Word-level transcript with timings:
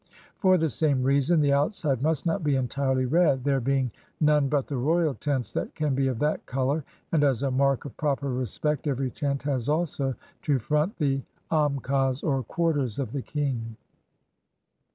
For 0.39 0.57
the 0.57 0.71
same 0.71 1.03
reason, 1.03 1.41
the 1.41 1.53
outside 1.53 2.01
must 2.01 2.25
not 2.25 2.43
be 2.43 2.55
entirely 2.55 3.05
red, 3.05 3.43
there 3.43 3.59
being 3.59 3.91
none 4.19 4.49
but 4.49 4.65
the 4.65 4.75
royal 4.75 5.13
tents 5.13 5.53
that 5.53 5.75
can 5.75 5.93
be 5.93 6.07
of 6.07 6.17
that 6.17 6.43
color; 6.47 6.83
and 7.11 7.23
as 7.23 7.43
a 7.43 7.51
mark 7.51 7.85
of 7.85 7.95
proper 7.97 8.33
respect 8.33 8.87
ever>" 8.87 9.09
tent 9.09 9.43
has 9.43 9.69
also 9.69 10.15
to 10.41 10.57
front 10.57 10.97
the 10.97 11.21
am 11.51 11.79
kas, 11.81 12.23
or 12.23 12.41
quarters 12.41 12.97
of 12.97 13.11
the 13.11 13.21
king. 13.21 13.75